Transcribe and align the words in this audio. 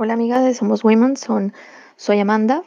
Hola 0.00 0.12
amigas 0.12 0.44
de 0.44 0.54
Somos 0.54 0.84
Women, 0.84 1.16
son, 1.16 1.52
soy 1.96 2.20
Amanda 2.20 2.62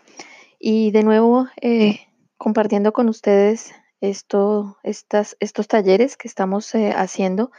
y 0.59 0.91
de 0.91 1.01
nuevo 1.01 1.47
eh, 1.61 2.01
compartiendo 2.35 2.91
con 2.91 3.07
ustedes 3.07 3.71
esto, 4.01 4.77
estos 4.83 5.67
talleres 5.69 6.17
que 6.17 6.27
estamos 6.27 6.75
eh, 6.75 6.91
haciendo, 6.93 7.49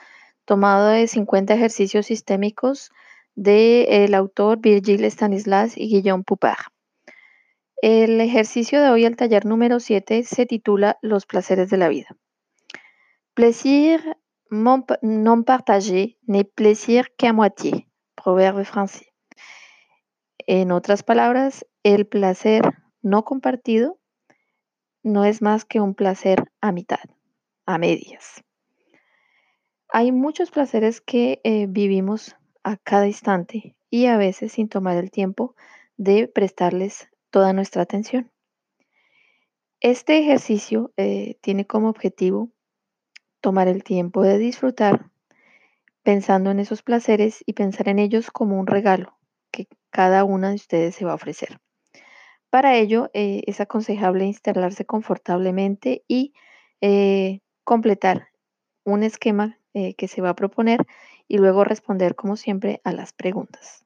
tomado 0.44 0.88
de 0.88 1.08
50 1.08 1.54
ejercicios 1.54 2.04
sistémicos 2.04 2.90
del 3.34 4.12
autor 4.12 4.58
Virgil 4.58 5.06
Stanislas 5.06 5.78
y 5.78 5.88
Guillaume 5.88 6.22
Poupard. 6.22 6.66
El 7.80 8.20
ejercicio 8.20 8.78
de 8.82 8.90
hoy, 8.90 9.06
el 9.06 9.16
taller 9.16 9.46
número 9.46 9.80
7, 9.80 10.22
se 10.24 10.44
titula 10.44 10.98
Los 11.00 11.24
placeres 11.24 11.70
de 11.70 11.78
la 11.78 11.88
vida. 11.88 12.08
Plaisir 13.32 14.18
non 14.50 15.44
partagé 15.44 16.18
n'est 16.28 16.44
plaisir 16.44 17.08
qu'à 17.16 17.32
moitié. 17.32 17.88
Proverbe 18.14 18.66
français. 18.66 19.11
En 20.46 20.72
otras 20.72 21.02
palabras, 21.02 21.66
el 21.82 22.06
placer 22.06 22.62
no 23.02 23.24
compartido 23.24 23.98
no 25.02 25.24
es 25.24 25.42
más 25.42 25.64
que 25.64 25.80
un 25.80 25.94
placer 25.94 26.44
a 26.60 26.72
mitad, 26.72 27.00
a 27.66 27.78
medias. 27.78 28.42
Hay 29.88 30.12
muchos 30.12 30.50
placeres 30.50 31.00
que 31.00 31.40
eh, 31.44 31.66
vivimos 31.68 32.36
a 32.64 32.76
cada 32.76 33.06
instante 33.06 33.76
y 33.90 34.06
a 34.06 34.16
veces 34.16 34.52
sin 34.52 34.68
tomar 34.68 34.96
el 34.96 35.10
tiempo 35.10 35.54
de 35.96 36.28
prestarles 36.28 37.10
toda 37.30 37.52
nuestra 37.52 37.82
atención. 37.82 38.30
Este 39.80 40.18
ejercicio 40.18 40.92
eh, 40.96 41.38
tiene 41.40 41.66
como 41.66 41.88
objetivo 41.88 42.50
tomar 43.40 43.68
el 43.68 43.82
tiempo 43.82 44.22
de 44.22 44.38
disfrutar 44.38 45.10
pensando 46.02 46.50
en 46.50 46.60
esos 46.60 46.82
placeres 46.82 47.42
y 47.46 47.52
pensar 47.52 47.88
en 47.88 47.98
ellos 47.98 48.30
como 48.30 48.58
un 48.58 48.66
regalo, 48.66 49.18
cada 49.92 50.24
una 50.24 50.48
de 50.48 50.56
ustedes 50.56 50.96
se 50.96 51.04
va 51.04 51.12
a 51.12 51.16
ofrecer. 51.16 51.60
Para 52.50 52.74
ello 52.74 53.10
eh, 53.14 53.42
es 53.46 53.60
aconsejable 53.60 54.24
instalarse 54.24 54.84
confortablemente 54.84 56.04
y 56.08 56.34
eh, 56.80 57.40
completar 57.64 58.28
un 58.84 59.04
esquema 59.04 59.58
eh, 59.74 59.94
que 59.94 60.08
se 60.08 60.20
va 60.20 60.30
a 60.30 60.34
proponer 60.34 60.84
y 61.28 61.38
luego 61.38 61.64
responder 61.64 62.14
como 62.14 62.36
siempre 62.36 62.80
a 62.84 62.92
las 62.92 63.12
preguntas. 63.12 63.84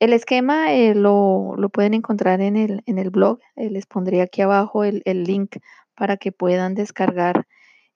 El 0.00 0.12
esquema 0.12 0.72
lo, 0.94 1.54
pueden 1.72 1.94
encontrar 1.94 2.40
en 2.40 2.56
el, 2.56 2.82
en 2.86 2.98
el 2.98 3.10
blog. 3.10 3.38
les 3.54 3.86
pondré 3.86 4.22
aquí 4.22 4.42
abajo 4.42 4.82
el, 4.82 5.02
el, 5.04 5.22
link 5.22 5.58
para 5.94 6.16
que 6.16 6.32
puedan 6.32 6.74
descargar 6.74 7.46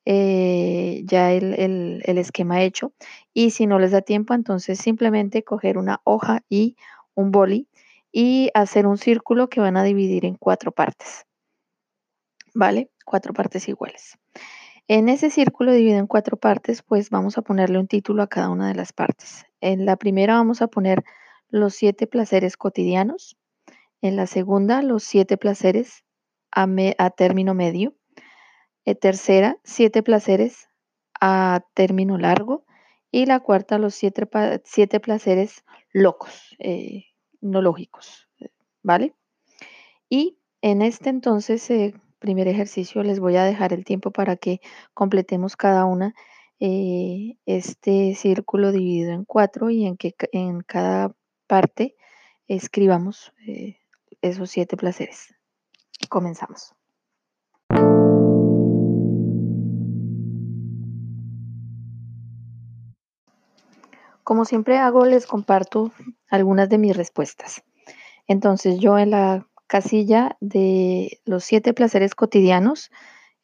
ya 0.06 1.32
el, 1.32 2.00
el, 2.04 2.18
esquema 2.18 2.62
hecho. 2.62 2.92
Y 3.34 3.50
si 3.50 3.66
no 3.66 3.80
les 3.80 3.90
da 3.90 4.00
tiempo, 4.00 4.32
entonces 4.32 4.78
simplemente 4.78 5.42
coger 5.42 5.76
una 5.76 6.00
hoja 6.04 6.44
y 6.48 6.76
un 7.18 7.32
boli 7.32 7.68
y 8.12 8.50
hacer 8.54 8.86
un 8.86 8.96
círculo 8.96 9.48
que 9.48 9.60
van 9.60 9.76
a 9.76 9.82
dividir 9.82 10.24
en 10.24 10.36
cuatro 10.36 10.70
partes. 10.70 11.26
¿Vale? 12.54 12.90
Cuatro 13.04 13.34
partes 13.34 13.68
iguales. 13.68 14.18
En 14.86 15.08
ese 15.08 15.28
círculo 15.28 15.72
dividido 15.72 15.98
en 15.98 16.06
cuatro 16.06 16.36
partes, 16.36 16.82
pues 16.82 17.10
vamos 17.10 17.36
a 17.36 17.42
ponerle 17.42 17.78
un 17.78 17.88
título 17.88 18.22
a 18.22 18.28
cada 18.28 18.50
una 18.50 18.68
de 18.68 18.76
las 18.76 18.92
partes. 18.92 19.44
En 19.60 19.84
la 19.84 19.96
primera 19.96 20.34
vamos 20.34 20.62
a 20.62 20.68
poner 20.68 21.02
los 21.48 21.74
siete 21.74 22.06
placeres 22.06 22.56
cotidianos. 22.56 23.36
En 24.00 24.14
la 24.14 24.26
segunda, 24.26 24.80
los 24.82 25.02
siete 25.02 25.36
placeres 25.36 26.04
a, 26.52 26.68
a 26.98 27.10
término 27.10 27.52
medio. 27.52 27.94
En 28.84 28.96
tercera, 28.96 29.58
siete 29.64 30.04
placeres 30.04 30.68
a 31.20 31.62
término 31.74 32.16
largo. 32.16 32.64
Y 33.10 33.26
la 33.26 33.40
cuarta, 33.40 33.78
los 33.78 33.94
siete, 33.94 34.28
siete 34.64 35.00
placeres 35.00 35.64
locos. 35.92 36.56
Eh, 36.58 37.04
no 37.40 37.62
lógicos, 37.62 38.28
¿vale? 38.82 39.14
Y 40.08 40.38
en 40.62 40.82
este 40.82 41.10
entonces, 41.10 41.70
eh, 41.70 41.94
primer 42.18 42.48
ejercicio, 42.48 43.02
les 43.02 43.20
voy 43.20 43.36
a 43.36 43.44
dejar 43.44 43.72
el 43.72 43.84
tiempo 43.84 44.10
para 44.10 44.36
que 44.36 44.60
completemos 44.94 45.56
cada 45.56 45.84
una 45.84 46.14
eh, 46.60 47.36
este 47.46 48.14
círculo 48.16 48.72
dividido 48.72 49.12
en 49.12 49.24
cuatro 49.24 49.70
y 49.70 49.86
en 49.86 49.96
que 49.96 50.14
en 50.32 50.60
cada 50.60 51.14
parte 51.46 51.94
escribamos 52.48 53.32
eh, 53.46 53.78
esos 54.22 54.50
siete 54.50 54.76
placeres. 54.76 55.34
Comenzamos. 56.08 56.77
Como 64.28 64.44
siempre 64.44 64.76
hago, 64.76 65.06
les 65.06 65.26
comparto 65.26 65.90
algunas 66.28 66.68
de 66.68 66.76
mis 66.76 66.94
respuestas. 66.94 67.62
Entonces, 68.26 68.78
yo 68.78 68.98
en 68.98 69.12
la 69.12 69.46
casilla 69.66 70.36
de 70.42 71.18
los 71.24 71.44
siete 71.44 71.72
placeres 71.72 72.14
cotidianos, 72.14 72.90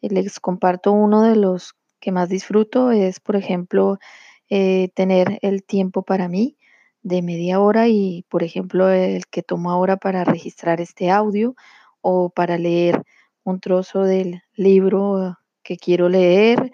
eh, 0.03 0.11
les 0.11 0.39
comparto 0.41 0.93
uno 0.93 1.23
de 1.23 1.37
los 1.37 1.75
que 2.01 2.13
más 2.13 2.29
disfruto, 2.29 2.91
es, 2.91 3.19
por 3.19 3.35
ejemplo, 3.35 3.99
eh, 4.51 4.91
tener 4.95 5.39
el 5.41 5.65
tiempo 5.65 6.03
para 6.03 6.29
mí 6.29 6.59
de 7.01 7.23
media 7.23 7.61
hora 7.61 7.89
y, 7.89 8.27
por 8.29 8.43
ejemplo, 8.43 8.91
el 8.91 9.27
que 9.29 9.43
tomo 9.43 9.71
ahora 9.71 9.97
para 9.97 10.23
registrar 10.23 10.83
este 10.83 11.11
audio 11.11 11.55
o 12.03 12.29
para 12.29 12.59
leer 12.59 13.05
un 13.43 13.59
trozo 13.59 14.03
del 14.03 14.43
libro 14.55 15.39
que 15.63 15.79
quiero 15.79 16.11
leer 16.11 16.73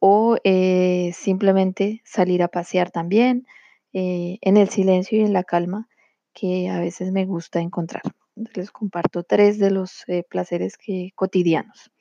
o 0.00 0.38
eh, 0.44 1.12
simplemente 1.14 2.02
salir 2.04 2.42
a 2.42 2.48
pasear 2.48 2.90
también 2.90 3.46
eh, 3.92 4.38
en 4.40 4.56
el 4.56 4.70
silencio 4.70 5.18
y 5.18 5.22
en 5.22 5.34
la 5.34 5.44
calma 5.44 5.88
que 6.32 6.70
a 6.70 6.80
veces 6.80 7.12
me 7.12 7.26
gusta 7.26 7.60
encontrar. 7.60 8.02
Les 8.34 8.70
comparto 8.70 9.22
tres 9.22 9.58
de 9.58 9.70
los 9.70 10.04
eh, 10.08 10.24
placeres 10.28 10.78
que, 10.78 11.10
cotidianos. 11.14 11.92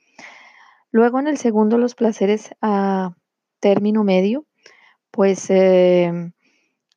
Luego 0.91 1.19
en 1.19 1.27
el 1.27 1.37
segundo, 1.37 1.77
los 1.77 1.93
placeres 1.93 2.55
a 2.61 3.15
término 3.59 4.03
medio, 4.05 4.45
pues 5.11 5.49
em, 5.49 6.31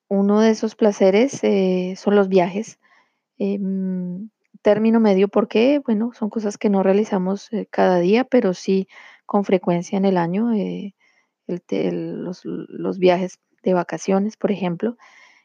uno 0.09 0.41
de 0.41 0.51
esos 0.51 0.77
placeres 0.77 1.41
son 1.99 2.15
los 2.15 2.29
viajes. 2.29 2.79
Em, 3.39 4.31
término 4.63 5.01
medio 5.01 5.29
porque, 5.29 5.81
bueno, 5.85 6.13
son 6.15 6.31
cosas 6.31 6.57
que 6.57 6.71
no 6.71 6.83
realizamos 6.83 7.51
cada 7.71 7.99
día, 7.99 8.25
pero 8.25 8.55
sí 8.55 8.87
con 9.33 9.45
frecuencia 9.47 9.97
en 9.97 10.05
el 10.05 10.19
año, 10.19 10.53
eh, 10.53 10.95
los, 11.47 12.99
viajes 12.99 13.39
de 13.63 13.73
vacaciones, 13.73 14.37
por 14.37 14.53
ejemplo. 14.53 14.99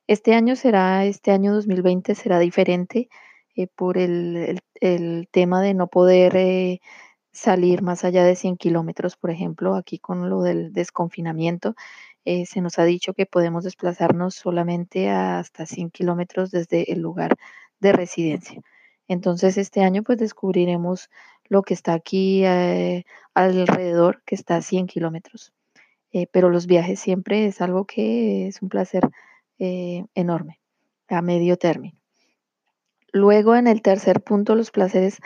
Este 0.07 0.33
año 0.33 0.57
será, 0.57 1.05
este 1.05 1.31
año 1.31 1.53
2020 1.53 2.13
será 2.13 2.39
diferente 2.39 3.07
eh, 3.55 3.67
por 3.73 3.97
el, 3.97 4.59
tema 5.31 5.61
de 5.61 5.73
no 5.73 5.87
poder 5.87 6.35
eh, 6.35 6.81
salir 7.31 7.81
más 7.81 8.03
allá 8.03 8.25
de 8.25 8.35
100 8.35 8.57
kilómetros, 8.57 9.15
por 9.15 9.31
ejemplo, 9.31 9.75
aquí 9.75 9.99
con 9.99 10.29
lo 10.29 10.41
del 10.41 10.73
desconfinamiento. 10.73 11.75
se 12.25 12.61
nos 12.61 12.79
ha 12.79 12.83
dicho 12.83 13.13
que 13.13 13.25
podemos 13.25 13.63
desplazarnos 13.63 14.35
solamente 14.35 15.09
hasta 15.09 15.65
100 15.65 15.91
kilómetros 15.91 16.51
desde 16.51 16.91
el 16.91 16.99
lugar 16.99 17.37
de 17.79 17.93
residencia. 17.93 18.61
Entonces 19.07 19.57
este 19.57 19.81
año 19.83 20.03
pues 20.03 20.17
descubriremos 20.17 21.09
lo 21.49 21.61
que 21.63 21.73
está 21.73 21.93
aquí 21.93 22.43
eh, 22.45 23.05
alrededor, 23.33 24.21
que 24.25 24.35
está 24.35 24.57
a 24.57 24.61
100 24.61 24.87
kilómetros. 24.87 25.53
Eh, 26.11 26.27
pero 26.31 26.49
los 26.49 26.67
viajes 26.67 26.99
siempre 26.99 27.45
es 27.45 27.61
algo 27.61 27.85
que 27.85 28.47
es 28.47 28.61
un 28.61 28.69
placer 28.69 29.09
eh, 29.59 30.05
enorme 30.15 30.61
a 31.09 31.21
medio 31.21 31.57
término. 31.57 31.97
Luego 33.11 33.55
en 33.55 33.67
el 33.67 33.81
tercer 33.81 34.21
punto, 34.21 34.55
los 34.55 34.71
placeres 34.71 35.19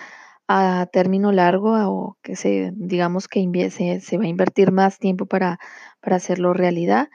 a 0.47 0.87
término 0.91 1.31
largo 1.31 1.73
o 1.89 2.17
que 2.21 2.35
se, 2.35 2.71
digamos 2.75 3.27
que 3.27 3.69
se, 3.71 4.01
se 4.01 4.17
va 4.17 4.25
a 4.25 4.27
invertir 4.27 4.71
más 4.71 4.99
tiempo 4.99 5.25
para, 5.25 5.59
para 6.01 6.17
hacerlo 6.17 6.53
realidad. 6.53 7.09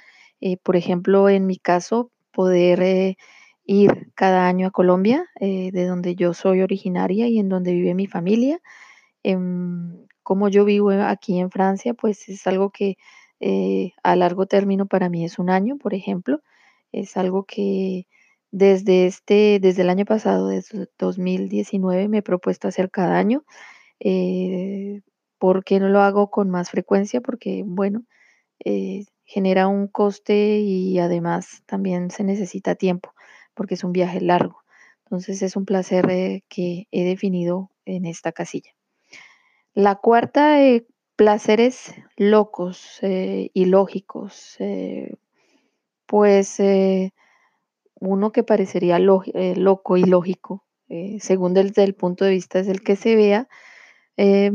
por 0.62 0.77
ejemplo, 0.77 1.28
en 1.28 1.47
mi 1.47 1.59
caso, 1.59 2.11
poder 2.33 3.16
ir 3.66 4.12
cada 4.15 4.47
año 4.47 4.69
a 4.69 4.71
Colombia, 4.71 5.27
eh, 5.41 5.71
de 5.72 5.86
donde 5.86 6.15
yo 6.15 6.33
soy 6.33 6.63
originaria 6.63 7.27
y 7.28 7.39
en 7.39 7.48
donde 7.48 7.72
vive 7.72 7.95
mi 7.95 8.07
familia. 8.07 8.60
Em, 9.31 10.07
como 10.23 10.49
yo 10.49 10.65
vivo 10.65 10.91
aquí 10.93 11.39
en 11.39 11.51
Francia, 11.51 11.95
pues 11.95 12.28
es 12.28 12.47
algo 12.47 12.71
que 12.71 12.97
eh, 13.41 13.93
a 14.03 14.17
largo 14.17 14.47
término 14.47 14.87
para 14.87 15.09
mí 15.09 15.25
es 15.25 15.39
un 15.39 15.51
año, 15.51 15.78
por 15.78 15.95
ejemplo. 15.95 16.41
Es 16.93 17.17
algo 17.17 17.45
que 17.45 18.07
desde, 18.53 19.07
este, 19.07 19.59
desde 19.61 19.83
el 19.83 19.91
año 19.91 20.05
pasado, 20.05 20.49
desde 20.49 20.89
2019, 20.99 22.09
me 22.09 22.19
he 22.19 22.23
propuesto 22.23 22.69
hacer 22.69 22.91
cada 22.91 23.19
año. 23.19 23.45
Eh, 24.01 25.03
¿Por 25.39 25.65
qué 25.65 25.81
no 25.81 25.89
lo 25.91 26.01
hago 26.03 26.31
con 26.31 26.51
más 26.51 26.71
frecuencia? 26.71 27.21
Porque, 27.21 27.63
bueno, 27.67 28.05
genera 29.27 29.69
un 29.69 29.89
coste 29.89 30.61
y 30.61 30.99
además 30.99 31.63
también 31.67 32.11
se 32.11 32.25
necesita 32.25 32.75
tiempo 32.77 33.13
porque 33.55 33.75
es 33.75 33.84
un 33.84 33.93
viaje 33.93 34.21
largo. 34.21 34.63
Entonces 35.05 35.43
es 35.43 35.57
un 35.57 35.67
placer 35.67 36.09
eh, 36.11 36.45
que 36.49 36.87
he 36.91 37.05
definido 37.05 37.71
en 37.84 38.07
esta 38.07 38.33
casilla. 38.33 38.76
La 39.77 39.95
cuarta, 39.95 40.61
eh, 40.61 40.89
placeres 41.15 41.95
locos 42.17 42.99
eh, 43.03 43.51
y 43.55 43.67
lógicos. 43.67 44.57
pues 46.07 46.61
uno 48.01 48.33
que 48.33 48.43
parecería 48.43 48.99
log- 48.99 49.31
eh, 49.34 49.57
loco 49.57 49.97
y 49.97 50.05
lógico, 50.05 50.65
eh, 50.89 51.19
según 51.21 51.55
desde 51.55 51.84
el 51.84 51.95
punto 51.95 52.25
de 52.25 52.33
vista 52.33 52.59
es 52.59 52.69
el 52.69 52.83
que 52.83 52.97
se 52.97 53.17
vea, 53.17 53.49
eh, 54.17 54.53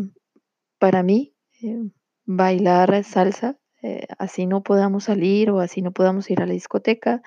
para 0.80 1.04
mí, 1.04 1.36
eh, 1.64 1.84
bailar 2.26 3.04
salsa, 3.04 3.58
eh, 3.84 4.08
así 4.20 4.46
no 4.48 4.64
podamos 4.64 5.06
salir 5.06 5.52
o 5.52 5.60
así 5.62 5.82
no 5.82 5.92
podamos 5.94 6.30
ir 6.32 6.42
a 6.42 6.48
la 6.48 6.54
discoteca, 6.54 7.22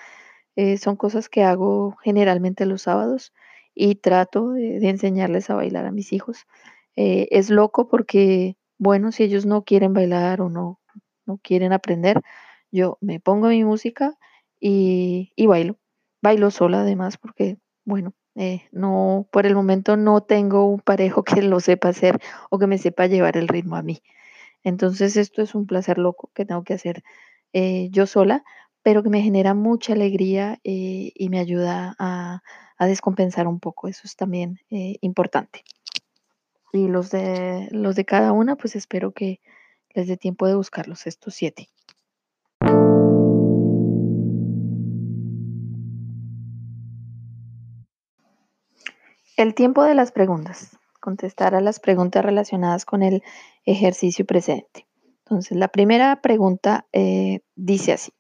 eh, 0.57 0.79
son 0.79 0.97
cosas 0.97 1.29
que 1.29 1.45
hago 1.45 1.97
generalmente 2.05 2.67
los 2.67 2.83
sábados 2.83 3.33
y 3.75 3.97
trato 3.97 4.51
de 4.53 4.89
enseñarles 4.89 5.51
a 5.51 5.57
bailar 5.57 5.87
a 5.87 5.93
mis 5.93 6.13
hijos. 6.13 6.47
Eh, 6.97 7.29
es 7.31 7.51
loco 7.51 7.89
porque, 7.89 8.57
bueno, 8.79 9.13
si 9.13 9.25
ellos 9.25 9.47
no 9.47 9.65
quieren 9.65 9.93
bailar 9.95 10.41
o 10.41 10.49
no, 10.51 10.81
no 11.27 11.39
quieren 11.43 11.73
aprender, 11.73 12.23
yo 12.71 12.99
me 13.01 13.21
pongo 13.21 13.49
mi 13.49 13.65
música 13.65 14.17
y, 14.61 15.33
y 15.37 15.47
bailo. 15.47 15.77
Bailo 16.23 16.51
sola 16.51 16.81
además 16.83 17.19
porque, 17.19 17.59
bueno, 17.85 18.15
eh, 18.37 18.63
no, 18.73 19.29
por 19.33 19.47
el 19.47 19.55
momento 19.55 19.97
no 19.97 20.23
tengo 20.23 20.67
un 20.69 20.81
parejo 20.81 21.23
que 21.41 21.43
lo 21.43 21.61
sepa 21.61 21.89
hacer 21.91 22.19
o 22.51 22.59
que 22.59 22.67
me 22.67 22.79
sepa 22.79 23.07
llevar 23.07 23.37
el 23.37 23.49
ritmo 23.49 23.77
a 23.77 23.83
mí. 23.83 24.03
Entonces 24.65 25.17
esto 25.17 25.43
es 25.43 25.55
un 25.55 25.67
placer 25.67 25.99
loco 25.99 26.31
que 26.35 26.45
tengo 26.45 26.65
que 26.65 26.75
hacer 26.75 27.03
eh, 27.53 27.89
yo 27.91 28.07
sola, 28.07 28.45
pero 28.83 29.03
que 29.03 29.11
me 29.11 29.23
genera 29.23 29.55
mucha 29.55 29.93
alegría 29.95 30.61
eh, 30.65 31.13
y 31.15 31.29
me 31.31 31.39
ayuda 31.41 31.95
a, 31.99 32.43
a 32.79 32.87
descompensar 32.87 33.47
un 33.49 33.61
poco. 33.61 33.89
Eso 33.89 34.03
es 34.05 34.17
también 34.17 34.59
importante. 34.71 35.65
Y 36.75 36.89
los 36.89 37.13
de, 37.13 37.69
los 37.71 37.95
de 37.95 38.05
cada 38.05 38.33
una, 38.33 38.57
pues 38.57 38.75
espero 38.75 39.13
que 39.13 39.41
les 39.91 40.09
dé 40.09 40.17
tiempo 40.17 40.49
de 40.49 40.57
buscarlos, 40.57 41.07
estos 41.07 41.33
siete. 41.33 41.69
El 49.37 49.55
tiempo 49.55 49.85
de 49.85 49.95
las 49.95 50.11
preguntas. 50.11 50.77
Contestar 51.01 51.55
a 51.55 51.61
las 51.61 51.79
preguntas 51.79 52.25
relacionadas 52.25 52.85
con 52.85 53.05
el 53.05 53.23
ejercicio 53.65 54.25
precedente. 54.25 54.89
Entonces, 55.19 55.57
la 55.57 55.69
primera 55.69 56.21
pregunta 56.23 56.89
eh, 56.93 57.43
dice 57.55 57.93
así. 57.93 58.11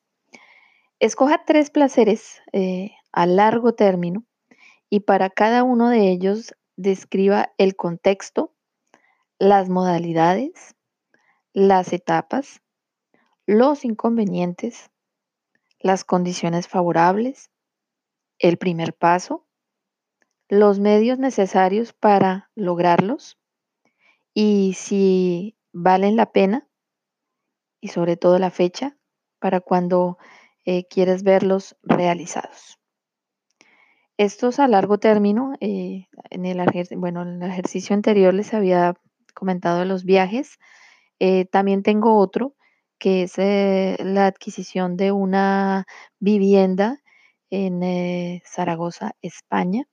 Escoja 1.00 1.44
tres 1.44 1.70
placeres 1.70 2.40
eh, 2.52 2.92
a 3.10 3.26
largo 3.26 3.74
término 3.74 4.22
y 4.88 5.00
para 5.00 5.28
cada 5.28 5.64
uno 5.64 5.88
de 5.88 6.08
ellos 6.08 6.54
describa 6.76 7.52
el 7.58 7.76
contexto, 7.76 8.54
las 9.38 9.68
modalidades, 9.68 10.76
las 11.52 11.92
etapas, 11.92 12.62
los 13.46 13.84
inconvenientes, 13.84 14.90
las 15.78 16.04
condiciones 16.04 16.68
favorables, 16.68 17.50
el 18.38 18.56
primer 18.56 18.94
paso, 18.94 19.46
los 20.48 20.78
medios 20.80 21.18
necesarios 21.18 21.92
para 21.92 22.50
lograrlos 22.54 23.38
y 24.32 24.74
si 24.74 25.56
valen 25.72 26.16
la 26.16 26.32
pena 26.32 26.68
y 27.80 27.88
sobre 27.88 28.16
todo 28.16 28.38
la 28.38 28.50
fecha 28.50 28.96
para 29.38 29.60
cuando 29.60 30.18
eh, 30.64 30.86
quieres 30.88 31.22
verlos 31.22 31.76
realizados. 31.82 32.78
Estos 34.16 34.60
a 34.60 34.68
largo 34.68 34.98
término, 34.98 35.54
eh, 35.60 36.06
en, 36.30 36.46
el, 36.46 36.64
bueno, 36.96 37.22
en 37.22 37.42
el 37.42 37.50
ejercicio 37.50 37.94
anterior 37.96 38.32
les 38.32 38.54
había 38.54 38.94
comentado 39.34 39.84
los 39.84 40.04
viajes. 40.04 40.58
Eh, 41.18 41.46
también 41.46 41.82
tengo 41.82 42.16
otro 42.18 42.54
que 42.98 43.24
es 43.24 43.38
eh, 43.38 43.96
la 44.00 44.26
adquisición 44.26 44.96
de 44.96 45.10
una 45.10 45.86
vivienda 46.20 47.00
en 47.50 48.40
Zaragoza, 48.44 49.16
España, 49.20 49.84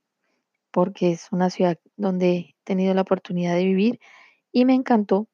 porque 0.72 1.12
es 1.12 1.28
una 1.32 1.50
ciudad 1.50 1.78
donde 1.98 2.32
he 2.36 2.56
tenido 2.64 2.94
la 2.94 3.02
oportunidad 3.02 3.56
de 3.56 3.66
vivir 3.66 4.00
y 4.52 4.66
me 4.66 4.76
encantó 4.76 5.28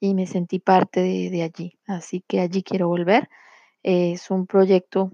y 0.00 0.14
me 0.14 0.26
sentí 0.26 0.58
parte 0.60 1.00
de, 1.02 1.42
allí. 1.42 1.78
Así 1.86 2.22
que 2.28 2.40
allí 2.40 2.62
quiero 2.62 2.88
volver. 2.88 3.28
Es 3.82 4.30
un 4.30 4.46
proyecto 4.46 5.12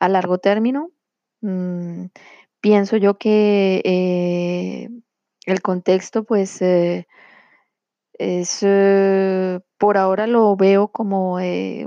a 0.00 0.08
largo 0.08 0.38
término. 0.38 0.90
Mm, 1.42 2.06
pienso 2.62 2.96
yo 2.96 3.18
que 3.18 3.82
eh, 3.84 4.88
el 5.46 5.60
contexto, 5.62 6.24
pues, 6.24 6.62
eh, 6.62 7.06
es, 8.18 8.58
eh, 8.62 9.60
por 9.78 9.96
ahora 9.98 10.26
lo 10.26 10.54
veo 10.56 10.88
como 10.88 11.34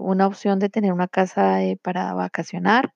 una 0.01 0.27
opción 0.27 0.59
de 0.59 0.69
tener 0.69 0.91
una 0.93 1.07
casa 1.07 1.59
para 1.81 2.13
vacacionar. 2.13 2.93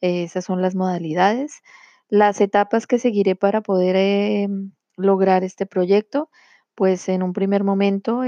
Esas 0.00 0.44
son 0.44 0.62
las 0.62 0.74
modalidades. 0.76 1.62
Las 2.08 2.40
etapas 2.40 2.86
que 2.86 2.98
seguiré 2.98 3.36
para 3.36 3.62
poder 3.62 4.48
lograr 4.96 5.44
este 5.44 5.66
proyecto, 5.66 6.30
pues 6.74 7.08
en 7.08 7.22
un 7.22 7.32
primer 7.32 7.64
momento 7.64 8.22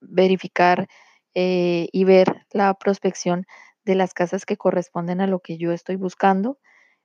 verificar 0.00 0.88
y 1.34 2.04
ver 2.04 2.46
la 2.52 2.74
prospección 2.74 3.46
de 3.84 3.94
las 3.94 4.14
casas 4.14 4.44
que 4.46 4.56
corresponden 4.56 5.20
a 5.20 5.26
lo 5.26 5.40
que 5.40 5.58
yo 5.58 5.72
estoy 5.72 5.96
buscando. 5.96 6.58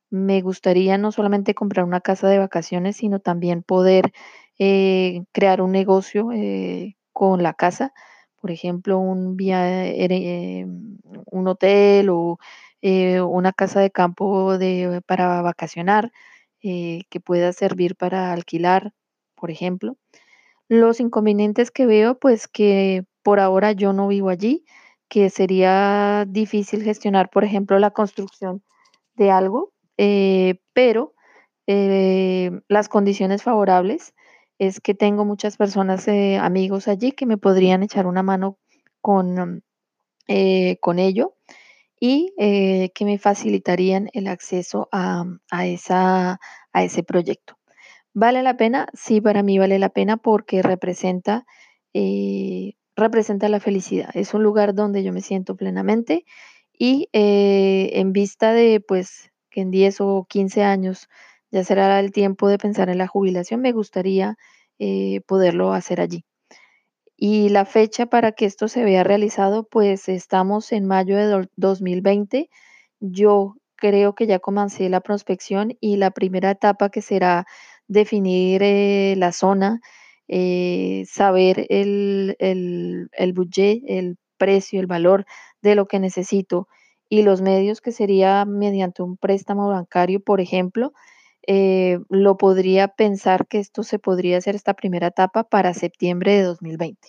Me 0.09 0.41
gustaría 0.41 0.97
no 0.97 1.11
solamente 1.11 1.53
comprar 1.55 1.85
una 1.85 1.99
casa 2.01 2.29
de 2.29 2.39
vacaciones, 2.39 2.95
sino 2.97 3.19
también 3.19 3.61
poder 3.63 4.13
eh, 4.59 5.23
crear 5.33 5.61
un 5.61 5.71
negocio 5.73 6.31
eh, 6.33 6.95
con 7.13 7.43
la 7.43 7.53
casa. 7.53 7.93
Por 8.39 8.51
ejemplo, 8.51 8.99
un, 8.99 9.35
via- 9.35 9.85
eh, 9.87 10.65
un 11.31 11.47
hotel 11.47 12.09
o 12.09 12.39
eh, 12.81 13.19
una 13.21 13.51
casa 13.53 13.81
de 13.81 13.91
campo 13.91 14.57
de, 14.57 15.01
para 15.05 15.41
vacacionar 15.41 16.11
que 16.61 17.19
pueda 17.23 17.53
servir 17.53 17.95
para 17.95 18.33
alquilar, 18.33 18.91
por 19.35 19.51
ejemplo. 19.51 19.95
Los 20.69 20.99
inconvenientes 20.99 21.71
que 21.71 21.85
veo, 21.85 22.19
pues 22.19 22.47
que 22.47 23.05
por 23.23 23.39
ahora 23.39 23.71
yo 23.73 23.93
no 23.93 24.07
vivo 24.07 24.29
allí, 24.29 24.65
que 25.09 25.29
sería 25.29 26.25
difícil 26.27 26.83
gestionar, 26.83 27.29
por 27.29 27.43
ejemplo, 27.43 27.79
la 27.79 27.91
construcción 27.91 28.63
de 29.15 29.31
algo, 29.31 29.73
eh, 29.97 30.61
pero 30.73 31.13
eh, 31.67 32.51
las 32.67 32.89
condiciones 32.89 33.43
favorables 33.43 34.13
es 34.59 34.79
que 34.79 34.93
tengo 34.93 35.25
muchas 35.25 35.57
personas, 35.57 36.07
eh, 36.07 36.37
amigos 36.37 36.87
allí 36.87 37.11
que 37.11 37.25
me 37.25 37.37
podrían 37.37 37.83
echar 37.83 38.07
una 38.07 38.23
mano 38.23 38.57
con, 39.01 39.63
con 40.81 40.99
ello 40.99 41.35
y 41.99 42.33
que 42.37 43.05
me 43.05 43.17
facilitarían 43.17 44.09
el 44.13 44.27
acceso 44.27 44.89
a, 44.91 45.25
a 45.51 45.67
esa, 45.67 46.39
a 46.73 46.83
ese 46.83 47.03
proyecto. 47.03 47.57
¿Vale 48.13 48.43
la 48.43 48.57
pena? 48.57 48.87
Sí, 48.93 49.21
para 49.21 49.43
mí 49.43 49.57
vale 49.57 49.79
la 49.79 49.89
pena 49.89 50.17
porque 50.17 50.61
representa, 50.61 51.45
representa 52.95 53.47
la 53.47 53.59
felicidad. 53.59 54.09
Es 54.15 54.33
un 54.33 54.43
lugar 54.43 54.73
donde 54.73 55.03
yo 55.03 55.13
me 55.13 55.21
siento 55.21 55.55
plenamente 55.55 56.25
y 56.73 57.07
en 57.13 58.11
vista 58.11 58.51
de 58.53 58.81
pues 58.85 59.31
que 59.57 59.61
en 59.61 59.71
10 59.71 60.01
o 60.01 60.25
15 60.29 60.63
años 60.63 61.09
ya 61.51 61.63
será 61.63 61.99
el 61.99 62.11
tiempo 62.11 62.47
de 62.49 62.57
pensar 62.59 62.89
en 62.89 62.99
la 62.99 63.07
jubilación, 63.07 63.61
me 63.61 63.71
gustaría 63.73 64.37
eh, 64.79 65.21
poderlo 65.27 65.73
hacer 65.73 66.01
allí. 66.01 66.25
Y 67.17 67.49
la 67.49 67.65
fecha 67.65 68.05
para 68.07 68.31
que 68.31 68.45
esto 68.45 68.67
se 68.67 68.83
vea 68.83 69.03
realizado, 69.03 69.63
pues 69.67 70.07
estamos 70.09 70.71
en 70.71 70.85
mayo 70.87 71.17
de 71.17 71.25
do- 71.25 71.49
2020. 71.55 72.49
Yo 72.99 73.55
creo 73.75 74.13
que 74.15 74.27
ya 74.27 74.39
comencé 74.39 74.89
la 74.89 75.01
prospección 75.01 75.75
y 75.81 75.97
la 75.97 76.11
primera 76.11 76.51
etapa 76.51 76.89
que 76.89 77.01
será 77.01 77.45
definir 77.87 78.61
eh, 78.63 79.15
la 79.17 79.31
zona, 79.31 79.79
eh, 80.27 81.05
saber 81.07 81.65
el, 81.69 82.35
el, 82.39 83.09
el 83.13 83.33
budget, 83.33 83.81
el 83.87 84.17
precio, 84.37 84.79
el 84.79 84.87
valor 84.87 85.25
de 85.61 85.75
lo 85.75 85.87
que 85.87 85.99
necesito 85.99 86.67
y 87.09 87.23
los 87.23 87.41
medios 87.41 87.81
que 87.81 87.91
sería 87.91 88.45
mediante 88.45 89.01
un 89.01 89.17
préstamo 89.17 89.69
bancario, 89.69 90.19
por 90.19 90.41
ejemplo, 90.41 90.93
eh, 91.47 91.99
lo 92.09 92.37
podría 92.37 92.89
pensar 92.89 93.47
que 93.47 93.59
esto 93.59 93.83
se 93.83 93.99
podría 93.99 94.37
hacer 94.37 94.55
esta 94.55 94.73
primera 94.73 95.07
etapa 95.07 95.45
para 95.45 95.73
septiembre 95.73 96.33
de 96.33 96.43
2020. 96.43 97.07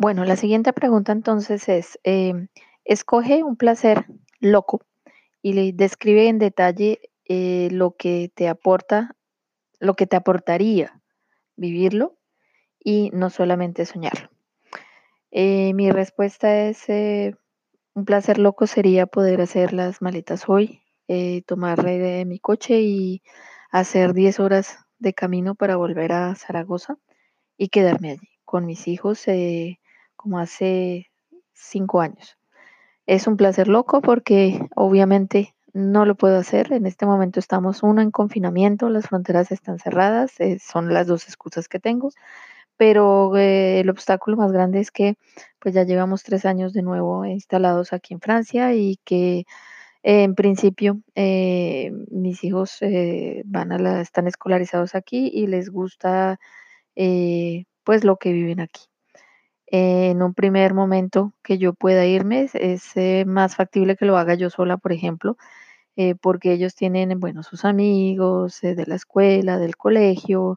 Bueno, 0.00 0.24
la 0.24 0.36
siguiente 0.36 0.72
pregunta 0.72 1.12
entonces 1.12 1.68
es, 1.68 1.98
em, 2.04 2.48
escoge 2.84 3.42
un 3.42 3.56
placer 3.56 4.06
loco 4.40 4.80
y 5.42 5.52
le 5.54 5.72
describe 5.72 6.28
en 6.28 6.38
detalle 6.38 7.00
eh, 7.26 7.68
lo 7.72 7.96
que 7.96 8.30
te 8.34 8.48
aporta, 8.48 9.16
lo 9.80 9.94
que 9.94 10.06
te 10.06 10.16
aportaría 10.16 10.98
vivirlo 11.58 12.16
y 12.82 13.10
no 13.12 13.30
solamente 13.30 13.84
soñarlo. 13.84 14.30
Eh, 15.30 15.74
mi 15.74 15.90
respuesta 15.90 16.68
es, 16.68 16.88
eh, 16.88 17.34
un 17.94 18.04
placer 18.04 18.38
loco 18.38 18.66
sería 18.66 19.06
poder 19.06 19.40
hacer 19.40 19.72
las 19.72 20.00
maletas 20.02 20.48
hoy, 20.48 20.82
eh, 21.08 21.42
tomar 21.46 21.86
eh, 21.86 22.24
mi 22.26 22.38
coche 22.38 22.80
y 22.80 23.22
hacer 23.70 24.14
10 24.14 24.40
horas 24.40 24.78
de 24.98 25.14
camino 25.14 25.54
para 25.54 25.76
volver 25.76 26.12
a 26.12 26.34
Zaragoza 26.36 26.96
y 27.58 27.68
quedarme 27.68 28.12
allí. 28.12 28.28
con 28.44 28.66
mis 28.66 28.88
hijos 28.88 29.28
eh, 29.28 29.78
como 30.16 30.38
hace 30.38 31.10
cinco 31.52 32.00
años. 32.00 32.38
Es 33.06 33.26
un 33.26 33.36
placer 33.36 33.68
loco 33.68 34.00
porque 34.02 34.60
obviamente 34.76 35.56
no 35.78 36.04
lo 36.04 36.16
puedo 36.16 36.36
hacer. 36.38 36.72
En 36.72 36.86
este 36.86 37.06
momento 37.06 37.40
estamos 37.40 37.82
uno 37.82 38.02
en 38.02 38.10
confinamiento, 38.10 38.90
las 38.90 39.06
fronteras 39.08 39.52
están 39.52 39.78
cerradas, 39.78 40.38
eh, 40.40 40.58
son 40.58 40.92
las 40.92 41.06
dos 41.06 41.24
excusas 41.26 41.68
que 41.68 41.80
tengo, 41.80 42.10
pero 42.76 43.36
eh, 43.36 43.80
el 43.80 43.90
obstáculo 43.90 44.36
más 44.36 44.52
grande 44.52 44.80
es 44.80 44.90
que 44.90 45.16
pues 45.60 45.74
ya 45.74 45.84
llevamos 45.84 46.22
tres 46.24 46.44
años 46.46 46.72
de 46.72 46.82
nuevo 46.82 47.24
instalados 47.26 47.92
aquí 47.92 48.14
en 48.14 48.20
Francia 48.20 48.74
y 48.74 48.98
que 49.04 49.44
en 50.02 50.34
principio 50.34 51.00
eh, 51.14 51.92
mis 52.10 52.44
hijos 52.44 52.80
van 53.44 53.72
a 53.72 54.00
están 54.00 54.28
escolarizados 54.28 54.94
aquí 54.94 55.30
y 55.32 55.46
les 55.48 55.70
gusta 55.70 56.38
pues 57.84 58.04
lo 58.04 58.16
que 58.16 58.32
viven 58.32 58.60
aquí. 58.60 58.82
en 59.66 60.22
un 60.22 60.34
primer 60.34 60.74
momento 60.74 61.34
que 61.42 61.58
yo 61.58 61.74
pueda 61.74 62.06
irme 62.06 62.48
es 62.54 62.94
más 63.26 63.56
factible 63.56 63.96
que 63.96 64.06
lo 64.06 64.16
haga 64.18 64.34
yo 64.34 64.50
sola, 64.50 64.76
por 64.78 64.92
ejemplo, 64.92 65.36
eh, 66.00 66.14
porque 66.14 66.52
ellos 66.52 66.76
tienen, 66.76 67.18
bueno, 67.18 67.42
sus 67.42 67.64
amigos 67.64 68.62
eh, 68.62 68.76
de 68.76 68.86
la 68.86 68.94
escuela, 68.94 69.58
del 69.58 69.76
colegio, 69.76 70.56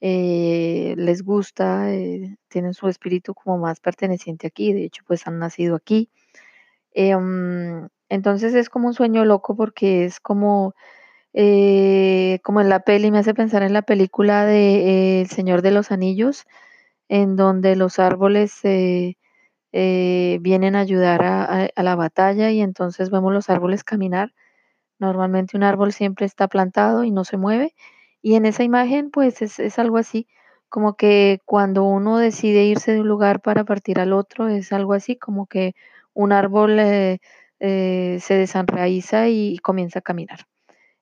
eh, 0.00 0.94
les 0.96 1.22
gusta, 1.22 1.88
tienen 2.48 2.72
su 2.72 2.88
espíritu 2.88 3.34
como 3.34 3.58
más 3.58 3.80
perteneciente 3.80 4.46
aquí, 4.46 4.72
de 4.72 4.84
hecho, 4.84 5.04
pues 5.06 5.26
han 5.26 5.38
nacido 5.40 5.76
aquí. 5.76 6.10
Mm, 6.96 7.86
entonces 8.08 8.54
es 8.54 8.70
como 8.70 8.88
un 8.88 8.94
sueño 8.94 9.24
loco 9.26 9.56
porque 9.56 10.06
es 10.06 10.20
como, 10.20 10.74
como 12.42 12.60
en 12.60 12.68
la 12.70 12.80
peli, 12.80 13.10
me 13.10 13.18
hace 13.18 13.34
pensar 13.34 13.62
en 13.62 13.74
la 13.74 13.82
película 13.82 14.46
de 14.46 15.20
El 15.22 15.28
Señor 15.28 15.62
de 15.62 15.72
los 15.72 15.92
Anillos, 15.92 16.46
en 17.08 17.36
donde 17.36 17.76
los 17.76 17.98
árboles 17.98 18.60
vienen 19.72 20.76
a 20.76 20.80
ayudar 20.80 21.22
a 21.24 21.82
la 21.82 21.96
batalla 21.96 22.50
y 22.50 22.60
entonces 22.62 23.10
vemos 23.10 23.32
los 23.34 23.50
árboles 23.50 23.84
caminar 23.84 24.32
Normalmente 24.98 25.56
un 25.56 25.62
árbol 25.62 25.92
siempre 25.92 26.26
está 26.26 26.48
plantado 26.48 27.04
y 27.04 27.10
no 27.10 27.24
se 27.24 27.36
mueve. 27.36 27.74
Y 28.22 28.34
en 28.34 28.46
esa 28.46 28.64
imagen, 28.64 29.10
pues 29.10 29.42
es, 29.42 29.78
algo 29.78 29.96
así, 29.98 30.26
como 30.68 30.96
que 30.96 31.40
cuando 31.44 31.84
uno 31.84 32.18
decide 32.18 32.64
irse 32.64 32.92
de 32.92 33.00
un 33.00 33.08
lugar 33.08 33.40
para 33.40 33.64
partir 33.64 34.00
al 34.00 34.12
otro, 34.12 34.48
es 34.48 34.72
algo 34.72 34.92
así, 34.94 35.16
como 35.16 35.46
que 35.46 35.74
un 36.14 36.32
árbol 36.32 36.78
eh, 36.80 37.18
eh, 37.60 38.18
se 38.20 38.34
desenraiza 38.34 39.28
y, 39.28 39.58
comienza 39.58 40.00
a 40.00 40.02
caminar. 40.02 40.40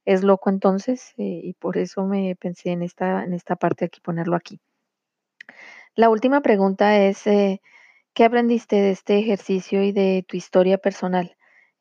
Es 0.05 0.23
loco 0.23 0.51
entonces, 0.51 1.15
eh, 1.19 1.41
y 1.45 1.55
por 1.55 1.79
eso 1.79 2.05
me 2.07 2.37
pensé 2.37 2.71
en 2.71 2.83
esta, 2.83 3.25
en 3.25 3.33
esta 3.35 3.57
parte 3.57 3.87
aquí, 3.87 4.01
ponerlo 4.01 4.37
aquí. 4.37 4.61
La 5.95 6.11
última 6.11 6.43
pregunta 6.43 6.99
es, 6.99 7.23
¿qué 7.25 8.25
aprendiste 8.25 8.77
de 8.77 8.91
este 8.91 9.19
ejercicio 9.19 9.83
y 9.83 9.93
de 9.93 10.25
tu 10.29 10.37
historia 10.37 10.79
personal? 10.79 11.36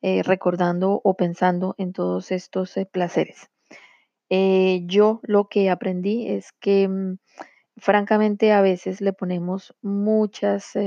Eh, 0.08 0.22
recordando 0.22 1.00
o 1.02 1.16
pensando 1.16 1.74
en 1.78 1.92
todos 1.92 2.30
estos 2.30 2.76
eh, 2.76 2.86
placeres. 2.86 3.50
Eh, 4.30 4.82
yo 4.86 5.18
lo 5.24 5.48
que 5.48 5.68
aprendí 5.68 6.28
es 6.28 6.52
que 6.60 6.86
mm, 6.86 7.18
francamente 7.76 8.52
a 8.52 8.60
veces 8.60 9.00
le 9.00 9.12
ponemos 9.12 9.74
muchas 9.82 10.78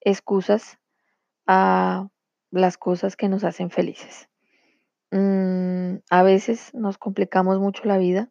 excusas 0.00 0.78
a 1.44 2.08
las 2.52 2.78
cosas 2.78 3.16
que 3.16 3.28
nos 3.28 3.42
hacen 3.42 3.68
felices. 3.68 4.28
Mm, 5.10 5.96
a 6.08 6.22
veces 6.22 6.72
nos 6.72 6.98
complicamos 6.98 7.58
mucho 7.58 7.82
la 7.84 7.98
vida 7.98 8.30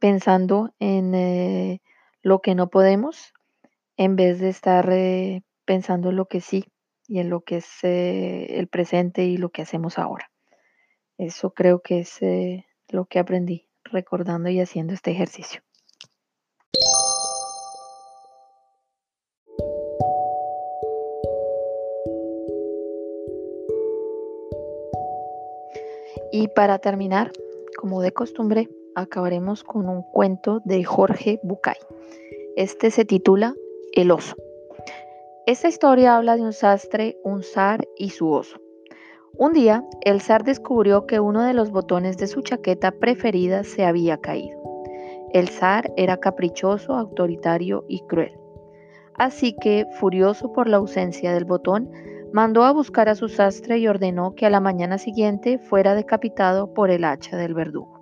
pensando 0.00 0.74
en 0.80 1.80
lo 2.22 2.40
que 2.40 2.56
no 2.56 2.70
podemos 2.70 3.34
en 3.96 4.16
vez 4.16 4.40
de 4.40 4.48
estar 4.48 4.90
pensando 5.64 6.10
en 6.10 6.16
lo 6.16 6.26
que 6.26 6.40
sí 6.40 6.71
y 7.12 7.18
en 7.18 7.28
lo 7.28 7.42
que 7.42 7.58
es 7.58 7.66
eh, 7.84 8.58
el 8.58 8.68
presente 8.68 9.26
y 9.26 9.36
lo 9.36 9.50
que 9.50 9.60
hacemos 9.60 9.98
ahora. 9.98 10.30
Eso 11.18 11.50
creo 11.50 11.82
que 11.82 12.00
es 12.00 12.22
eh, 12.22 12.64
lo 12.88 13.04
que 13.04 13.18
aprendí 13.18 13.68
recordando 13.84 14.48
y 14.48 14.60
haciendo 14.60 14.94
este 14.94 15.10
ejercicio. 15.10 15.60
Y 26.32 26.48
para 26.48 26.78
terminar, 26.78 27.30
como 27.76 28.00
de 28.00 28.12
costumbre, 28.12 28.70
acabaremos 28.94 29.64
con 29.64 29.86
un 29.90 30.02
cuento 30.02 30.62
de 30.64 30.82
Jorge 30.82 31.40
Bucay. 31.42 31.76
Este 32.56 32.90
se 32.90 33.04
titula 33.04 33.54
El 33.92 34.12
oso. 34.12 34.34
Esta 35.44 35.66
historia 35.66 36.16
habla 36.16 36.36
de 36.36 36.42
un 36.42 36.52
sastre, 36.52 37.18
un 37.24 37.42
zar 37.42 37.88
y 37.96 38.10
su 38.10 38.30
oso. 38.30 38.60
Un 39.36 39.52
día, 39.52 39.84
el 40.02 40.20
zar 40.20 40.44
descubrió 40.44 41.04
que 41.04 41.18
uno 41.18 41.42
de 41.42 41.52
los 41.52 41.72
botones 41.72 42.16
de 42.16 42.28
su 42.28 42.42
chaqueta 42.42 42.92
preferida 42.92 43.64
se 43.64 43.84
había 43.84 44.18
caído. 44.18 44.56
El 45.32 45.48
zar 45.48 45.92
era 45.96 46.18
caprichoso, 46.18 46.94
autoritario 46.94 47.84
y 47.88 48.06
cruel. 48.06 48.38
Así 49.14 49.56
que, 49.60 49.84
furioso 49.98 50.52
por 50.52 50.68
la 50.68 50.76
ausencia 50.76 51.34
del 51.34 51.44
botón, 51.44 51.90
mandó 52.32 52.62
a 52.62 52.72
buscar 52.72 53.08
a 53.08 53.16
su 53.16 53.28
sastre 53.28 53.78
y 53.78 53.88
ordenó 53.88 54.36
que 54.36 54.46
a 54.46 54.50
la 54.50 54.60
mañana 54.60 54.96
siguiente 54.96 55.58
fuera 55.58 55.96
decapitado 55.96 56.72
por 56.72 56.88
el 56.90 57.02
hacha 57.02 57.36
del 57.36 57.54
verdugo. 57.54 57.98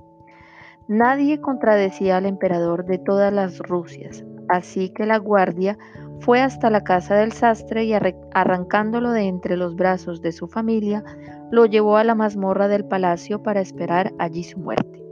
Nadie 0.88 1.40
contradecía 1.40 2.18
al 2.18 2.26
emperador 2.26 2.85
de 2.85 2.99
todas 2.99 3.32
las 3.32 3.61
Rusias, 3.61 4.25
así 4.49 4.90
que 4.90 5.06
la 5.06 5.16
guardia 5.16 5.78
fue 6.20 6.40
hasta 6.40 6.70
la 6.70 6.82
casa 6.82 7.16
del 7.16 7.32
sastre 7.32 7.84
y 7.84 7.94
arrancándolo 7.94 9.10
de 9.10 9.22
entre 9.22 9.56
los 9.56 9.74
brazos 9.74 10.20
de 10.20 10.32
su 10.32 10.46
familia, 10.46 11.02
lo 11.50 11.66
llevó 11.66 11.96
a 11.96 12.04
la 12.04 12.14
mazmorra 12.14 12.68
del 12.68 12.84
palacio 12.84 13.42
para 13.42 13.60
esperar 13.60 14.12
allí 14.18 14.44
su 14.44 14.58
muerte. 14.58 15.02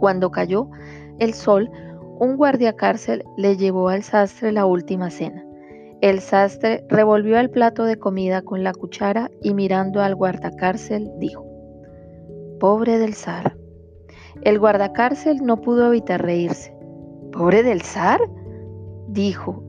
Cuando 0.00 0.30
cayó 0.30 0.68
el 1.18 1.32
sol, 1.32 1.70
un 2.18 2.36
guardiacárcel 2.36 3.24
le 3.36 3.56
llevó 3.56 3.88
al 3.88 4.02
sastre 4.02 4.52
la 4.52 4.66
última 4.66 5.10
cena. 5.10 5.44
El 6.00 6.20
sastre 6.20 6.84
revolvió 6.88 7.38
el 7.38 7.50
plato 7.50 7.84
de 7.84 7.98
comida 7.98 8.42
con 8.42 8.62
la 8.62 8.74
cuchara 8.74 9.30
y 9.42 9.54
mirando 9.54 10.02
al 10.02 10.14
guardacárcel 10.14 11.10
dijo, 11.18 11.46
Pobre 12.60 12.98
del 12.98 13.14
zar. 13.14 13.56
El 14.42 14.58
guardacárcel 14.58 15.44
no 15.44 15.60
pudo 15.60 15.86
evitar 15.88 16.22
reírse. 16.22 16.76
¿Pobre 17.32 17.62
del 17.62 17.82
zar? 17.82 18.20
dijo, 19.08 19.62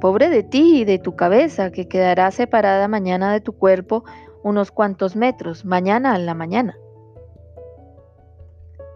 Pobre 0.00 0.30
de 0.30 0.42
ti 0.42 0.80
y 0.80 0.84
de 0.84 0.98
tu 0.98 1.14
cabeza, 1.14 1.70
que 1.70 1.86
quedará 1.86 2.30
separada 2.30 2.88
mañana 2.88 3.32
de 3.32 3.40
tu 3.40 3.52
cuerpo 3.52 4.04
unos 4.42 4.70
cuantos 4.70 5.14
metros, 5.14 5.64
mañana 5.64 6.14
a 6.14 6.18
la 6.18 6.34
mañana. 6.34 6.78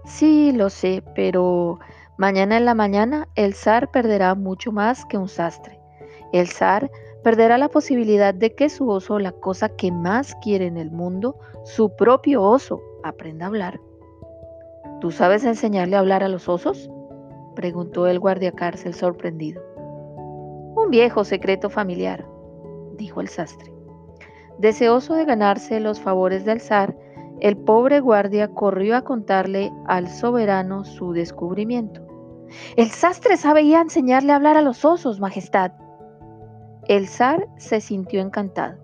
Sí, 0.06 0.52
lo 0.52 0.70
sé, 0.70 1.02
pero 1.14 1.78
mañana 2.16 2.56
en 2.56 2.64
la 2.64 2.74
mañana 2.74 3.28
el 3.34 3.54
zar 3.54 3.90
perderá 3.90 4.34
mucho 4.34 4.72
más 4.72 5.04
que 5.04 5.18
un 5.18 5.28
sastre. 5.28 5.78
El 6.32 6.48
zar 6.48 6.90
perderá 7.22 7.58
la 7.58 7.68
posibilidad 7.68 8.32
de 8.32 8.54
que 8.54 8.68
su 8.68 8.88
oso, 8.88 9.18
la 9.18 9.32
cosa 9.32 9.68
que 9.70 9.92
más 9.92 10.34
quiere 10.42 10.66
en 10.66 10.76
el 10.78 10.90
mundo, 10.90 11.38
su 11.64 11.94
propio 11.96 12.42
oso, 12.42 12.82
aprenda 13.02 13.44
a 13.44 13.48
hablar. 13.48 13.80
¿Tú 15.00 15.10
sabes 15.10 15.44
enseñarle 15.44 15.96
a 15.96 16.00
hablar 16.00 16.22
a 16.22 16.28
los 16.28 16.48
osos? 16.48 16.90
preguntó 17.54 18.06
el 18.06 18.18
guardiacárcel 18.18 18.94
sorprendido. 18.94 19.73
Un 20.76 20.90
viejo 20.90 21.24
secreto 21.24 21.70
familiar, 21.70 22.26
dijo 22.96 23.20
el 23.20 23.28
sastre. 23.28 23.72
Deseoso 24.58 25.14
de 25.14 25.24
ganarse 25.24 25.78
los 25.78 26.00
favores 26.00 26.44
del 26.44 26.60
zar, 26.60 26.96
el 27.40 27.56
pobre 27.56 28.00
guardia 28.00 28.48
corrió 28.48 28.96
a 28.96 29.02
contarle 29.02 29.72
al 29.86 30.08
soberano 30.08 30.84
su 30.84 31.12
descubrimiento. 31.12 32.04
El 32.76 32.90
sastre 32.90 33.36
sabía 33.36 33.80
enseñarle 33.80 34.32
a 34.32 34.36
hablar 34.36 34.56
a 34.56 34.62
los 34.62 34.84
osos, 34.84 35.20
Majestad. 35.20 35.72
El 36.86 37.08
zar 37.08 37.46
se 37.56 37.80
sintió 37.80 38.20
encantado. 38.20 38.78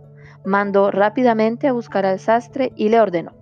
Mandó 0.45 0.91
rápidamente 0.91 1.69
a 1.69 1.73
buscar 1.73 2.07
al 2.07 2.19
sastre 2.19 2.73
y 2.77 2.89
le 2.89 3.01
ordenó. 3.01 3.33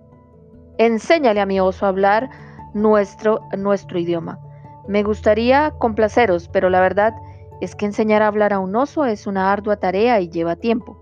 Enséñale 0.77 1.39
a 1.39 1.45
mi 1.45 1.59
oso 1.59 1.85
a 1.85 1.89
hablar 1.89 2.29
nuestro, 2.73 3.41
nuestro 3.57 3.99
idioma. 3.99 4.39
Me 4.87 5.03
gustaría 5.03 5.71
complaceros, 5.77 6.49
pero 6.49 6.69
la 6.69 6.81
verdad 6.81 7.13
es 7.61 7.75
que 7.75 7.85
enseñar 7.85 8.21
a 8.21 8.27
hablar 8.27 8.53
a 8.53 8.59
un 8.59 8.75
oso 8.75 9.05
es 9.05 9.27
una 9.27 9.51
ardua 9.51 9.77
tarea 9.77 10.19
y 10.21 10.29
lleva 10.29 10.55
tiempo. 10.55 10.99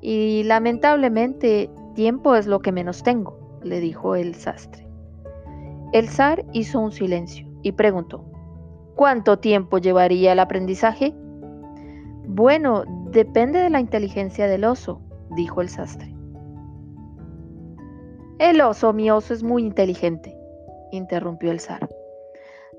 Y 0.00 0.42
lamentablemente 0.44 1.70
tiempo 1.94 2.34
es 2.34 2.46
lo 2.46 2.60
que 2.60 2.72
menos 2.72 3.02
tengo, 3.02 3.58
le 3.62 3.80
dijo 3.80 4.14
el 4.14 4.34
sastre. 4.34 4.88
El 5.92 6.08
zar 6.08 6.44
hizo 6.52 6.80
un 6.80 6.92
silencio 6.92 7.46
y 7.62 7.72
preguntó, 7.72 8.24
¿cuánto 8.94 9.38
tiempo 9.38 9.78
llevaría 9.78 10.32
el 10.32 10.40
aprendizaje? 10.40 11.14
Bueno, 12.26 12.84
depende 13.10 13.58
de 13.58 13.70
la 13.70 13.80
inteligencia 13.80 14.46
del 14.46 14.64
oso, 14.64 15.00
dijo 15.34 15.60
el 15.60 15.68
sastre. 15.68 16.14
El 18.38 18.60
oso, 18.60 18.92
mi 18.92 19.10
oso, 19.10 19.34
es 19.34 19.42
muy 19.42 19.64
inteligente, 19.64 20.36
interrumpió 20.92 21.50
el 21.50 21.58
zar. 21.58 21.88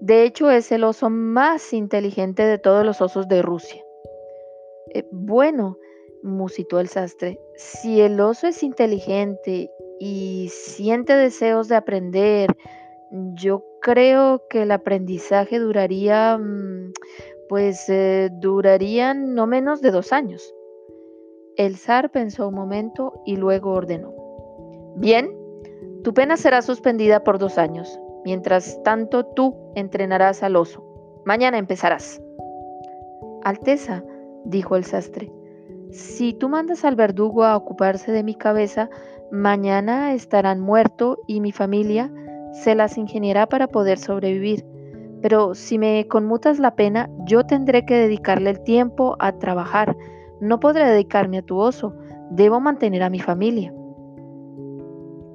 De 0.02 0.24
hecho, 0.24 0.50
es 0.50 0.72
el 0.72 0.84
oso 0.84 1.10
más 1.10 1.74
inteligente 1.74 2.44
de 2.44 2.58
todos 2.58 2.86
los 2.86 3.02
osos 3.02 3.28
de 3.28 3.42
Rusia. 3.42 3.84
Eh, 4.94 5.04
bueno, 5.12 5.78
musitó 6.24 6.80
el 6.80 6.88
sastre, 6.88 7.40
si 7.56 8.02
el 8.02 8.20
oso 8.20 8.48
es 8.48 8.64
inteligente 8.64 9.70
y 10.00 10.50
siente 10.50 11.14
deseos 11.14 11.68
de 11.68 11.76
aprender, 11.76 12.56
yo 13.34 13.64
creo 13.82 14.44
que 14.50 14.64
el 14.64 14.72
aprendizaje 14.72 15.60
duraría, 15.60 16.38
mm, 16.38 16.94
pues 17.48 17.90
eh, 17.90 18.30
durarían 18.40 19.34
no 19.34 19.48
menos 19.48 19.82
de 19.82 19.92
dos 19.92 20.14
años. 20.14 20.54
El 21.58 21.78
zar 21.78 22.12
pensó 22.12 22.48
un 22.48 22.56
momento 22.56 23.22
y 23.26 23.36
luego 23.36 23.72
ordenó. 23.72 24.14
Bien, 24.96 25.30
tu 26.04 26.14
pena 26.14 26.38
será 26.38 26.62
suspendida 26.62 27.24
por 27.24 27.40
dos 27.40 27.58
años. 27.58 28.00
Mientras 28.26 28.82
tanto, 28.84 29.26
tú 29.26 29.56
entrenarás 29.76 30.44
al 30.44 30.56
oso. 30.56 30.84
Mañana 31.26 31.58
empezarás. 31.58 32.22
Alteza, 33.44 34.04
dijo 34.46 34.76
el 34.76 34.84
sastre, 34.84 35.32
si 35.92 36.34
tú 36.34 36.50
mandas 36.50 36.86
al 36.86 36.96
verdugo 36.96 37.44
a 37.44 37.56
ocuparse 37.56 38.12
de 38.12 38.24
mi 38.24 38.36
cabeza, 38.36 38.90
mañana 39.32 40.14
estarán 40.14 40.60
muerto 40.60 41.18
y 41.28 41.42
mi 41.42 41.52
familia 41.52 42.12
se 42.52 42.76
las 42.76 42.98
ingeniará 42.98 43.48
para 43.48 43.68
poder 43.68 43.98
sobrevivir. 43.98 44.66
Pero 45.22 45.56
si 45.56 45.78
me 45.78 46.08
conmutas 46.08 46.60
la 46.60 46.76
pena, 46.76 47.10
yo 47.26 47.44
tendré 47.44 47.86
que 47.86 47.96
dedicarle 47.96 48.52
el 48.52 48.62
tiempo 48.62 49.16
a 49.20 49.34
trabajar. 49.34 49.98
No 50.40 50.60
podré 50.60 50.86
dedicarme 50.86 51.40
a 51.40 51.42
tu 51.42 51.58
oso. 51.58 51.94
Debo 52.30 52.60
mantener 52.60 53.04
a 53.04 53.10
mi 53.10 53.20
familia. 53.20 53.74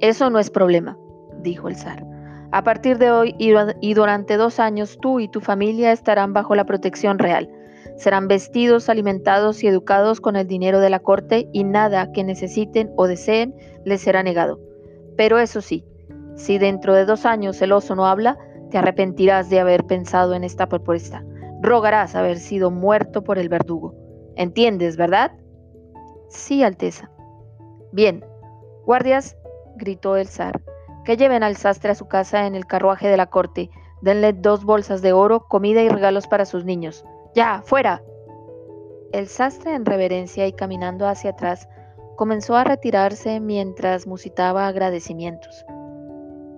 Eso 0.01 0.31
no 0.31 0.39
es 0.39 0.51
problema, 0.51 0.97
dijo 1.43 1.69
el 1.69 1.77
zar. 1.77 2.14
A 2.55 2.63
partir 2.63 2.99
de 2.99 3.11
hoy 3.11 3.35
y 3.37 3.95
durante 3.95 4.37
dos 4.37 4.61
años 4.61 4.99
tú 5.03 5.19
y 5.19 5.27
tu 5.27 5.41
familia 5.41 5.91
estarán 5.91 6.33
bajo 6.33 6.55
la 6.55 6.65
protección 6.65 7.19
real. 7.19 7.51
Serán 7.97 8.29
vestidos, 8.29 8.89
alimentados 8.89 9.65
y 9.65 9.67
educados 9.67 10.21
con 10.21 10.37
el 10.37 10.47
dinero 10.47 10.79
de 10.79 10.89
la 10.89 11.01
corte 11.01 11.49
y 11.53 11.65
nada 11.65 12.13
que 12.13 12.23
necesiten 12.23 12.93
o 12.95 13.09
deseen 13.09 13.57
les 13.85 14.03
será 14.03 14.23
negado. 14.23 14.61
Pero 15.17 15.41
eso 15.41 15.61
sí, 15.61 15.85
si 16.37 16.59
dentro 16.59 16.95
de 16.95 17.07
dos 17.07 17.27
años 17.27 17.61
el 17.61 17.73
oso 17.73 17.97
no 17.97 18.07
habla, 18.07 18.39
te 18.71 18.79
arrepentirás 18.79 19.51
de 19.51 19.59
haber 19.59 19.83
pensado 19.83 20.33
en 20.33 20.45
esta 20.45 20.69
propuesta. 20.69 21.25
Rogarás 21.61 22.15
haber 22.15 22.39
sido 22.39 22.71
muerto 22.71 23.25
por 23.25 23.37
el 23.37 23.49
verdugo. 23.49 23.97
¿Entiendes, 24.37 24.97
verdad? 24.97 25.33
Sí, 26.29 26.63
Alteza. 26.63 27.11
Bien. 27.91 28.25
Guardias, 28.85 29.37
gritó 29.77 30.17
el 30.17 30.29
zar, 30.29 30.63
que 31.05 31.17
lleven 31.17 31.43
al 31.43 31.57
sastre 31.57 31.91
a 31.91 31.95
su 31.95 32.07
casa 32.07 32.47
en 32.47 32.55
el 32.55 32.67
carruaje 32.67 33.09
de 33.09 33.17
la 33.17 33.27
corte. 33.27 33.71
Denle 34.01 34.33
dos 34.33 34.65
bolsas 34.65 35.03
de 35.03 35.13
oro, 35.13 35.47
comida 35.49 35.83
y 35.83 35.89
regalos 35.89 36.27
para 36.27 36.45
sus 36.45 36.65
niños. 36.65 37.05
Ya, 37.35 37.63
fuera. 37.63 38.03
El 39.13 39.29
sastre 39.29 39.75
en 39.75 39.85
reverencia 39.85 40.47
y 40.47 40.53
caminando 40.53 41.07
hacia 41.07 41.31
atrás 41.31 41.69
comenzó 42.17 42.57
a 42.57 42.65
retirarse 42.65 43.41
mientras 43.41 44.07
musitaba 44.07 44.67
agradecimientos. 44.67 45.65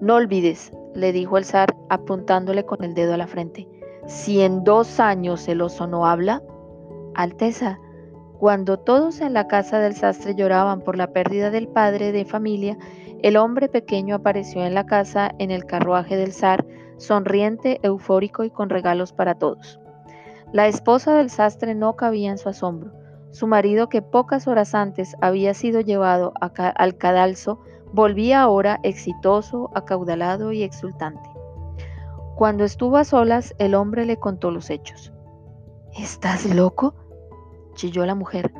No 0.00 0.16
olvides, 0.16 0.72
le 0.94 1.12
dijo 1.12 1.38
el 1.38 1.44
zar 1.44 1.74
apuntándole 1.88 2.64
con 2.64 2.84
el 2.84 2.94
dedo 2.94 3.14
a 3.14 3.16
la 3.16 3.26
frente, 3.26 3.68
si 4.06 4.40
en 4.42 4.62
dos 4.62 5.00
años 5.00 5.48
el 5.48 5.62
oso 5.62 5.86
no 5.86 6.06
habla, 6.06 6.42
Alteza, 7.14 7.78
cuando 8.38 8.78
todos 8.78 9.20
en 9.20 9.32
la 9.32 9.48
casa 9.48 9.78
del 9.78 9.94
sastre 9.94 10.34
lloraban 10.34 10.82
por 10.82 10.96
la 10.96 11.08
pérdida 11.08 11.50
del 11.50 11.68
padre 11.68 12.12
de 12.12 12.24
familia, 12.24 12.76
el 13.22 13.36
hombre 13.36 13.68
pequeño 13.68 14.16
apareció 14.16 14.64
en 14.64 14.74
la 14.74 14.84
casa 14.84 15.30
en 15.38 15.50
el 15.50 15.64
carruaje 15.64 16.16
del 16.16 16.32
zar, 16.32 16.66
sonriente, 16.98 17.80
eufórico 17.82 18.44
y 18.44 18.50
con 18.50 18.68
regalos 18.68 19.12
para 19.12 19.36
todos. 19.36 19.80
La 20.52 20.68
esposa 20.68 21.14
del 21.14 21.30
sastre 21.30 21.74
no 21.74 21.96
cabía 21.96 22.30
en 22.30 22.38
su 22.38 22.48
asombro. 22.48 22.92
Su 23.30 23.46
marido, 23.46 23.88
que 23.88 24.02
pocas 24.02 24.46
horas 24.46 24.74
antes 24.74 25.16
había 25.20 25.54
sido 25.54 25.80
llevado 25.80 26.32
al 26.40 26.96
cadalso, 26.96 27.60
volvía 27.92 28.42
ahora 28.42 28.80
exitoso, 28.82 29.70
acaudalado 29.75 30.52
y 30.52 30.62
exultante. 30.62 31.28
Cuando 32.36 32.64
estuvo 32.64 32.99
a 32.99 33.04
solas, 33.04 33.54
el 33.58 33.75
hombre 33.75 34.04
le 34.04 34.18
contó 34.18 34.50
los 34.50 34.68
hechos. 34.70 35.12
¿Estás 35.99 36.44
loco? 36.54 36.94
Chilló 37.76 38.04
la 38.04 38.17
mujer. 38.17 38.52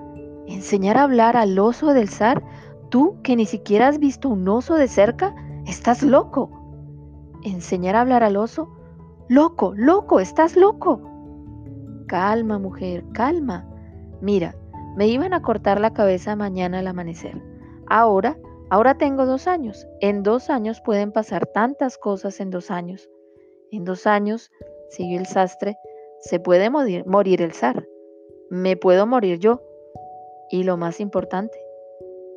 ¿Enseñar 0.47 0.97
a 0.97 1.03
hablar 1.03 1.37
al 1.37 1.59
oso 1.59 1.93
del 1.93 2.09
zar? 2.09 2.45
¿Tú 2.89 3.21
que 3.25 3.35
ni 3.35 3.47
siquiera 3.47 3.89
has 3.89 3.99
visto 3.99 4.29
un 4.29 4.49
oso 4.49 4.77
de 4.77 4.87
cerca? 4.87 5.35
Estás 5.67 6.05
loco. 6.05 6.51
¿Enseñar 7.43 7.97
a 7.97 8.03
hablar 8.03 8.23
al 8.23 8.37
oso? 8.37 8.69
Loco, 9.29 9.73
loco, 9.75 10.21
estás 10.21 10.57
loco. 10.57 11.01
Calma, 12.07 12.61
mujer, 12.61 13.05
calma. 13.13 13.69
Mira, 14.21 14.55
me 14.97 15.09
iban 15.09 15.35
a 15.35 15.43
cortar 15.43 15.81
la 15.81 15.93
cabeza 15.93 16.37
mañana 16.37 16.79
al 16.79 16.87
amanecer. 16.87 17.43
Ahora, 17.89 18.39
ahora 18.71 18.97
tengo 18.97 19.27
dos 19.27 19.49
años. 19.49 19.87
En 20.01 20.23
dos 20.23 20.49
años 20.49 20.81
pueden 20.81 21.11
pasar 21.11 21.47
tantas 21.47 21.99
cosas 21.99 22.39
en 22.39 22.51
dos 22.51 22.71
años. 22.71 23.09
En 23.73 23.85
dos 23.85 24.07
años, 24.07 24.53
siguió 24.91 25.19
el 25.19 25.27
sastre, 25.27 25.77
se 26.21 26.39
puede 26.39 26.71
morir, 26.71 27.05
morir 27.07 27.43
el 27.43 27.53
zar. 27.53 27.85
Me 28.51 28.77
puedo 28.77 29.07
morir 29.07 29.39
yo. 29.39 29.63
Y 30.51 30.63
lo 30.63 30.77
más 30.77 31.01
importante, 31.01 31.59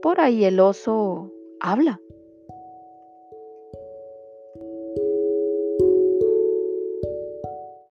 por 0.02 0.20
ahí 0.20 0.46
el 0.46 0.60
oso 0.60 1.32
habla. 1.60 2.00